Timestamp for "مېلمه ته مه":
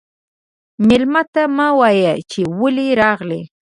0.87-1.67